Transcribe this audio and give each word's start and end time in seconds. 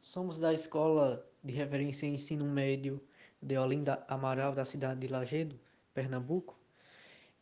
Somos 0.00 0.38
da 0.38 0.54
Escola 0.54 1.22
de 1.44 1.52
Referência 1.52 2.06
em 2.06 2.14
Ensino 2.14 2.46
Médio 2.46 3.02
de 3.42 3.58
Olinda 3.58 4.02
Amaral, 4.08 4.54
da 4.54 4.64
cidade 4.64 4.98
de 4.98 5.08
Lagedo, 5.08 5.60
Pernambuco, 5.92 6.58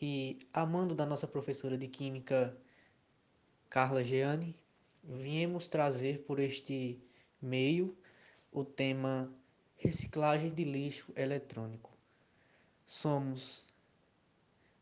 e 0.01 0.41
amando 0.53 0.93
da 0.93 1.07
nossa 1.07 1.29
professora 1.29 1.79
de 1.79 1.87
Química, 1.87 2.57
Carla 3.71 4.03
Geane, 4.03 4.57
viemos 5.05 5.69
trazer 5.69 6.25
por 6.25 6.41
este 6.41 7.01
meio 7.41 7.97
o 8.51 8.65
tema 8.65 9.33
reciclagem 9.77 10.51
de 10.51 10.65
lixo 10.65 11.13
eletrônico. 11.15 11.97
Somos 12.85 13.69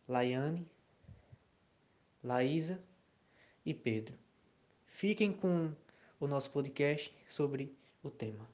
Laiane, 0.09 0.67
Laísa 2.25 2.83
e 3.67 3.75
Pedro. 3.75 4.17
Fiquem 4.87 5.33
com 5.33 5.73
o 6.21 6.27
nosso 6.27 6.51
podcast 6.53 7.13
sobre 7.27 7.77
o 8.03 8.09
tema. 8.09 8.49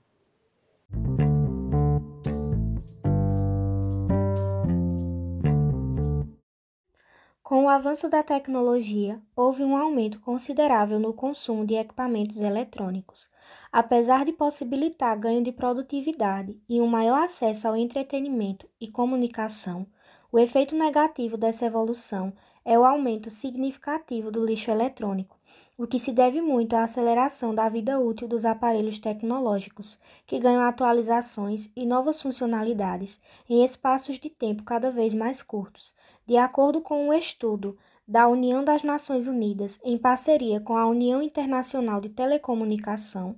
Com 7.42 7.66
o 7.66 7.68
avanço 7.68 8.08
da 8.08 8.22
tecnologia, 8.22 9.20
houve 9.36 9.62
um 9.62 9.76
aumento 9.76 10.18
considerável 10.20 10.98
no 10.98 11.12
consumo 11.12 11.66
de 11.66 11.74
equipamentos 11.74 12.40
eletrônicos. 12.40 13.28
Apesar 13.70 14.24
de 14.24 14.32
possibilitar 14.32 15.14
ganho 15.18 15.44
de 15.44 15.52
produtividade 15.52 16.58
e 16.66 16.80
um 16.80 16.86
maior 16.86 17.22
acesso 17.22 17.68
ao 17.68 17.76
entretenimento 17.76 18.66
e 18.80 18.88
comunicação, 18.88 19.86
o 20.32 20.38
efeito 20.38 20.74
negativo 20.74 21.36
dessa 21.36 21.66
evolução 21.66 22.32
é 22.64 22.78
o 22.78 22.84
aumento 22.84 23.30
significativo 23.30 24.30
do 24.30 24.44
lixo 24.44 24.70
eletrônico, 24.70 25.36
o 25.76 25.86
que 25.86 25.98
se 25.98 26.12
deve 26.12 26.40
muito 26.40 26.76
à 26.76 26.84
aceleração 26.84 27.54
da 27.54 27.68
vida 27.68 27.98
útil 27.98 28.28
dos 28.28 28.44
aparelhos 28.44 28.98
tecnológicos, 28.98 29.98
que 30.26 30.38
ganham 30.38 30.62
atualizações 30.62 31.70
e 31.74 31.84
novas 31.84 32.20
funcionalidades 32.20 33.18
em 33.48 33.64
espaços 33.64 34.18
de 34.18 34.30
tempo 34.30 34.62
cada 34.62 34.90
vez 34.90 35.14
mais 35.14 35.42
curtos, 35.42 35.92
de 36.26 36.36
acordo 36.36 36.80
com 36.80 37.08
um 37.08 37.12
estudo 37.12 37.76
da 38.06 38.28
União 38.28 38.62
das 38.62 38.82
Nações 38.82 39.26
Unidas, 39.26 39.80
em 39.82 39.96
parceria 39.96 40.60
com 40.60 40.76
a 40.76 40.86
União 40.86 41.22
Internacional 41.22 42.00
de 42.00 42.10
Telecomunicação. 42.10 43.36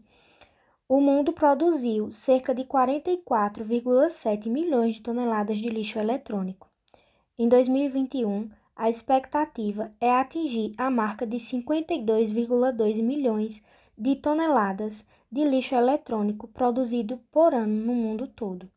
O 0.89 1.01
mundo 1.01 1.33
produziu 1.33 2.13
cerca 2.13 2.55
de 2.55 2.65
44,7 2.65 4.49
milhões 4.49 4.97
de 4.97 5.03
toneladas 5.03 5.59
de 5.59 5.69
lixo 5.69 5.99
eletrônico. 5.99 6.69
Em 7.39 7.49
2021, 7.49 8.51
a 8.77 8.91
expectativa 8.91 9.91
é 10.01 10.11
atingir 10.11 10.73
a 10.77 10.91
marca 10.91 11.27
de 11.27 11.37
52,2 11.37 13.03
milhões 13.03 13.63
de 13.97 14.17
toneladas 14.17 15.07
de 15.31 15.45
lixo 15.45 15.75
eletrônico 15.75 16.49
produzido 16.49 17.21
por 17.31 17.55
ano 17.55 17.75
no 17.87 17.95
mundo 17.95 18.27
todo. 18.27 18.69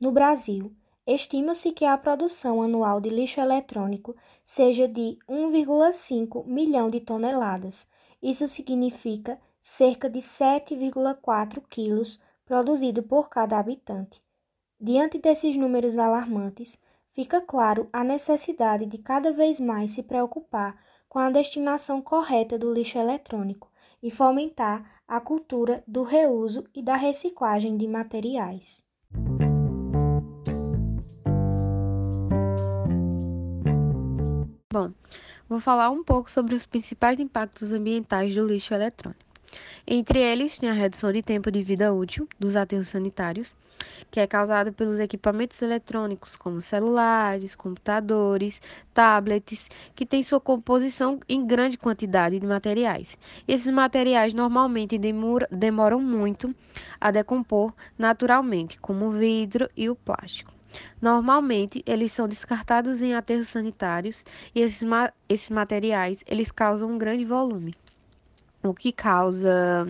No 0.00 0.10
Brasil, 0.10 0.72
estima-se 1.06 1.72
que 1.72 1.84
a 1.84 1.96
produção 1.96 2.62
anual 2.62 3.00
de 3.00 3.10
lixo 3.10 3.40
eletrônico 3.40 4.16
seja 4.44 4.88
de 4.88 5.16
1,5 5.28 6.44
milhão 6.44 6.90
de 6.90 7.00
toneladas. 7.00 7.86
Isso 8.20 8.46
significa 8.48 9.40
cerca 9.60 10.10
de 10.10 10.18
7,4 10.18 11.62
quilos 11.68 12.20
produzido 12.44 13.02
por 13.02 13.28
cada 13.28 13.58
habitante. 13.58 14.20
Diante 14.80 15.18
desses 15.18 15.56
números 15.56 15.98
alarmantes, 15.98 16.78
fica 17.14 17.40
claro 17.40 17.88
a 17.92 18.04
necessidade 18.04 18.86
de 18.86 18.98
cada 18.98 19.32
vez 19.32 19.58
mais 19.58 19.92
se 19.92 20.02
preocupar 20.02 20.76
com 21.08 21.18
a 21.18 21.30
destinação 21.30 22.02
correta 22.02 22.58
do 22.58 22.72
lixo 22.72 22.98
eletrônico 22.98 23.70
e 24.02 24.10
fomentar 24.10 25.00
a 25.06 25.20
cultura 25.20 25.82
do 25.86 26.02
reuso 26.02 26.64
e 26.74 26.82
da 26.82 26.96
reciclagem 26.96 27.76
de 27.76 27.88
materiais. 27.88 28.84
Bom, 34.70 34.92
vou 35.48 35.58
falar 35.58 35.90
um 35.90 36.04
pouco 36.04 36.30
sobre 36.30 36.54
os 36.54 36.66
principais 36.66 37.18
impactos 37.18 37.72
ambientais 37.72 38.34
do 38.34 38.46
lixo 38.46 38.74
eletrônico. 38.74 39.24
Entre 39.86 40.18
eles, 40.18 40.58
tem 40.58 40.68
a 40.68 40.74
redução 40.74 41.10
de 41.10 41.22
tempo 41.22 41.50
de 41.50 41.62
vida 41.62 41.90
útil 41.92 42.28
dos 42.38 42.54
aterros 42.54 42.88
sanitários, 42.88 43.56
que 44.10 44.20
é 44.20 44.26
causado 44.26 44.72
pelos 44.72 44.98
equipamentos 44.98 45.60
eletrônicos, 45.62 46.36
como 46.36 46.60
celulares, 46.60 47.54
computadores, 47.54 48.60
tablets, 48.92 49.68
que 49.94 50.06
têm 50.06 50.22
sua 50.22 50.40
composição 50.40 51.20
em 51.28 51.46
grande 51.46 51.76
quantidade 51.76 52.38
de 52.38 52.46
materiais. 52.46 53.16
Esses 53.46 53.72
materiais 53.72 54.34
normalmente 54.34 54.98
demoram 55.50 56.00
muito 56.00 56.54
a 57.00 57.10
decompor 57.10 57.72
naturalmente, 57.96 58.78
como 58.80 59.06
o 59.06 59.12
vidro 59.12 59.68
e 59.76 59.88
o 59.88 59.94
plástico. 59.94 60.52
Normalmente, 61.00 61.82
eles 61.86 62.12
são 62.12 62.28
descartados 62.28 63.00
em 63.00 63.14
aterros 63.14 63.48
sanitários 63.48 64.22
e 64.54 64.60
esses, 64.60 64.82
ma 64.82 65.12
esses 65.28 65.48
materiais 65.48 66.22
eles 66.26 66.50
causam 66.50 66.90
um 66.90 66.98
grande 66.98 67.24
volume, 67.24 67.74
o 68.62 68.74
que 68.74 68.92
causa 68.92 69.86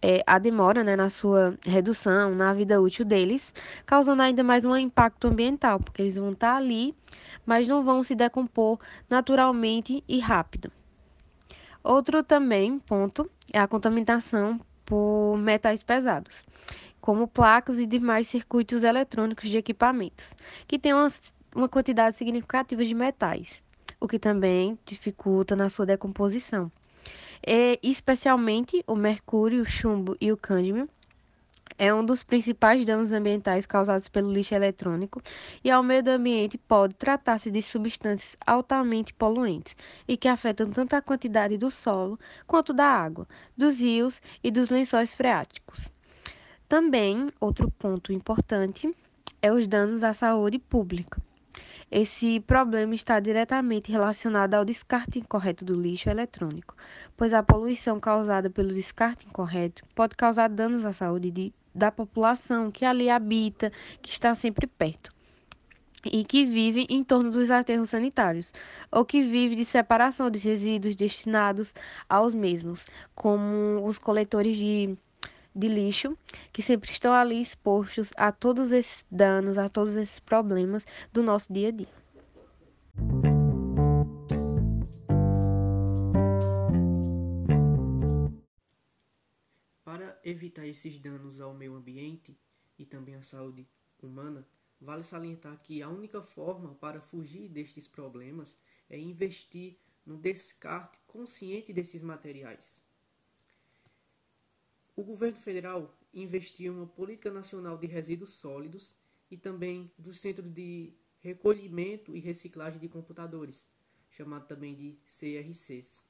é, 0.00 0.22
a 0.26 0.38
demora 0.38 0.84
né, 0.84 0.96
na 0.96 1.08
sua 1.08 1.56
redução, 1.64 2.34
na 2.34 2.52
vida 2.52 2.80
útil 2.80 3.04
deles, 3.04 3.52
causando 3.84 4.22
ainda 4.22 4.42
mais 4.44 4.64
um 4.64 4.76
impacto 4.76 5.26
ambiental, 5.26 5.80
porque 5.80 6.02
eles 6.02 6.16
vão 6.16 6.32
estar 6.32 6.56
ali, 6.56 6.94
mas 7.44 7.66
não 7.66 7.82
vão 7.82 8.02
se 8.02 8.14
decompor 8.14 8.78
naturalmente 9.08 10.02
e 10.08 10.18
rápido. 10.20 10.70
Outro 11.82 12.22
também 12.22 12.78
ponto 12.78 13.30
é 13.52 13.58
a 13.58 13.68
contaminação 13.68 14.60
por 14.84 15.36
metais 15.38 15.82
pesados, 15.82 16.44
como 17.00 17.26
placas 17.26 17.78
e 17.78 17.86
demais 17.86 18.28
circuitos 18.28 18.82
eletrônicos 18.82 19.48
de 19.48 19.56
equipamentos, 19.56 20.34
que 20.66 20.78
têm 20.78 20.94
uma, 20.94 21.08
uma 21.54 21.68
quantidade 21.68 22.16
significativa 22.16 22.84
de 22.84 22.94
metais, 22.94 23.62
o 24.00 24.06
que 24.06 24.18
também 24.18 24.78
dificulta 24.84 25.56
na 25.56 25.68
sua 25.68 25.86
decomposição 25.86 26.70
e, 27.46 27.78
especialmente 27.82 28.82
o 28.86 28.94
mercúrio, 28.94 29.62
o 29.62 29.66
chumbo 29.66 30.16
e 30.20 30.30
o 30.32 30.36
cândio, 30.36 30.88
é 31.78 31.94
um 31.94 32.04
dos 32.04 32.24
principais 32.24 32.84
danos 32.84 33.12
ambientais 33.12 33.64
causados 33.64 34.08
pelo 34.08 34.32
lixo 34.32 34.52
eletrônico 34.52 35.22
e 35.62 35.70
ao 35.70 35.82
meio 35.82 36.10
ambiente 36.10 36.58
pode 36.58 36.94
tratar-se 36.94 37.52
de 37.52 37.62
substâncias 37.62 38.36
altamente 38.44 39.14
poluentes 39.14 39.76
e 40.06 40.16
que 40.16 40.26
afetam 40.26 40.70
tanto 40.70 40.94
a 40.94 41.00
quantidade 41.00 41.56
do 41.56 41.70
solo 41.70 42.18
quanto 42.48 42.72
da 42.72 42.84
água, 42.84 43.28
dos 43.56 43.80
rios 43.80 44.20
e 44.42 44.50
dos 44.50 44.70
lençóis 44.70 45.14
freáticos. 45.14 45.92
Também, 46.68 47.28
outro 47.40 47.70
ponto 47.70 48.12
importante 48.12 48.90
é 49.40 49.52
os 49.52 49.68
danos 49.68 50.02
à 50.02 50.12
saúde 50.12 50.58
pública. 50.58 51.27
Esse 51.90 52.38
problema 52.40 52.94
está 52.94 53.18
diretamente 53.18 53.90
relacionado 53.90 54.52
ao 54.52 54.64
descarte 54.64 55.18
incorreto 55.18 55.64
do 55.64 55.74
lixo 55.74 56.10
eletrônico, 56.10 56.76
pois 57.16 57.32
a 57.32 57.42
poluição 57.42 57.98
causada 57.98 58.50
pelo 58.50 58.74
descarte 58.74 59.26
incorreto 59.26 59.82
pode 59.94 60.14
causar 60.14 60.50
danos 60.50 60.84
à 60.84 60.92
saúde 60.92 61.30
de, 61.30 61.52
da 61.74 61.90
população 61.90 62.70
que 62.70 62.84
ali 62.84 63.08
habita, 63.08 63.72
que 64.02 64.10
está 64.10 64.34
sempre 64.34 64.66
perto 64.66 65.10
e 66.04 66.24
que 66.24 66.44
vive 66.44 66.86
em 66.90 67.02
torno 67.02 67.30
dos 67.30 67.50
aterros 67.50 67.90
sanitários, 67.90 68.52
ou 68.92 69.04
que 69.04 69.22
vive 69.22 69.56
de 69.56 69.64
separação 69.64 70.30
de 70.30 70.38
resíduos 70.38 70.94
destinados 70.94 71.74
aos 72.06 72.34
mesmos, 72.34 72.86
como 73.14 73.82
os 73.84 73.98
coletores 73.98 74.56
de 74.58 74.96
de 75.58 75.66
lixo 75.66 76.16
que 76.52 76.62
sempre 76.62 76.90
estão 76.90 77.12
ali 77.12 77.42
expostos 77.42 78.10
a 78.16 78.30
todos 78.30 78.70
esses 78.70 79.04
danos, 79.10 79.58
a 79.58 79.68
todos 79.68 79.96
esses 79.96 80.20
problemas 80.20 80.86
do 81.12 81.22
nosso 81.22 81.52
dia 81.52 81.68
a 81.68 81.72
dia. 81.72 81.88
Para 89.84 90.20
evitar 90.24 90.66
esses 90.66 90.96
danos 90.98 91.40
ao 91.40 91.52
meio 91.52 91.74
ambiente 91.74 92.38
e 92.78 92.86
também 92.86 93.16
à 93.16 93.22
saúde 93.22 93.66
humana, 94.00 94.46
vale 94.80 95.02
salientar 95.02 95.60
que 95.62 95.82
a 95.82 95.88
única 95.88 96.22
forma 96.22 96.74
para 96.76 97.00
fugir 97.00 97.48
destes 97.48 97.88
problemas 97.88 98.56
é 98.88 98.96
investir 98.96 99.76
no 100.06 100.16
descarte 100.16 100.98
consciente 101.06 101.72
desses 101.72 102.00
materiais. 102.00 102.87
O 104.98 105.04
governo 105.04 105.38
federal 105.38 105.96
investiu 106.12 106.72
uma 106.72 106.84
política 106.84 107.30
nacional 107.30 107.78
de 107.78 107.86
resíduos 107.86 108.34
sólidos 108.34 108.96
e 109.30 109.36
também 109.36 109.88
do 109.96 110.12
Centro 110.12 110.50
de 110.50 110.92
Recolhimento 111.20 112.16
e 112.16 112.18
Reciclagem 112.18 112.80
de 112.80 112.88
Computadores, 112.88 113.64
chamado 114.10 114.48
também 114.48 114.74
de 114.74 114.98
CRCs. 115.06 116.04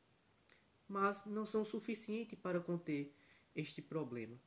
Mas 0.89 1.27
não 1.27 1.45
são 1.45 1.67
suficientes 1.67 2.39
para 2.39 2.61
conter 2.61 3.15
este 3.55 3.83
problema. 3.83 4.41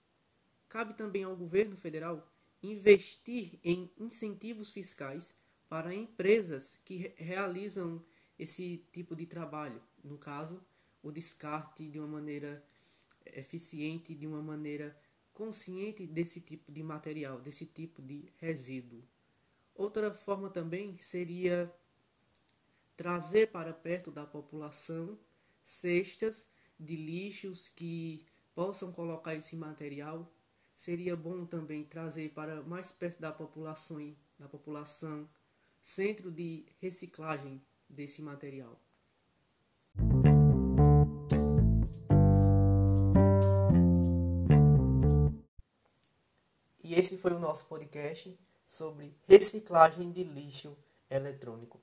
Cabe 0.67 0.95
também 0.95 1.23
ao 1.23 1.37
governo 1.37 1.77
federal 1.77 2.27
investir 2.63 3.59
em 3.63 3.91
incentivos 3.95 4.71
fiscais 4.71 5.35
para 5.69 5.93
empresas 5.93 6.79
que 6.83 7.13
realizam 7.15 8.03
esse 8.39 8.87
tipo 8.91 9.15
de 9.15 9.27
trabalho, 9.27 9.79
no 10.03 10.17
caso, 10.17 10.65
o 11.03 11.11
descarte 11.11 11.87
de 11.87 11.99
uma 11.99 12.07
maneira 12.07 12.65
eficiente, 13.25 14.15
de 14.15 14.27
uma 14.27 14.41
maneira 14.41 14.95
consciente 15.33 16.05
desse 16.05 16.41
tipo 16.41 16.71
de 16.71 16.83
material, 16.83 17.39
desse 17.39 17.65
tipo 17.65 18.01
de 18.01 18.31
resíduo. 18.37 19.03
Outra 19.75 20.13
forma 20.13 20.49
também 20.49 20.95
seria 20.97 21.73
trazer 22.95 23.47
para 23.47 23.73
perto 23.73 24.11
da 24.11 24.25
população 24.25 25.17
cestas 25.63 26.47
de 26.79 26.95
lixos 26.95 27.67
que 27.69 28.25
possam 28.53 28.91
colocar 28.91 29.35
esse 29.35 29.55
material. 29.55 30.31
Seria 30.75 31.15
bom 31.15 31.45
também 31.45 31.83
trazer 31.83 32.29
para 32.29 32.61
mais 32.63 32.91
perto 32.91 33.19
da 33.19 33.31
população, 33.31 34.15
da 34.37 34.47
população 34.47 35.29
centro 35.81 36.31
de 36.31 36.65
reciclagem 36.79 37.61
desse 37.89 38.21
material. 38.21 38.79
Esse 47.01 47.17
foi 47.17 47.33
o 47.33 47.39
nosso 47.39 47.65
podcast 47.65 48.39
sobre 48.63 49.17
reciclagem 49.27 50.11
de 50.11 50.23
lixo 50.23 50.77
eletrônico. 51.09 51.81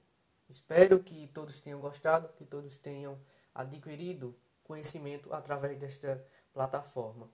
Espero 0.48 1.02
que 1.02 1.26
todos 1.34 1.60
tenham 1.60 1.80
gostado, 1.80 2.32
que 2.34 2.44
todos 2.44 2.78
tenham 2.78 3.18
adquirido 3.52 4.38
conhecimento 4.62 5.34
através 5.34 5.76
desta 5.76 6.24
plataforma. 6.54 7.28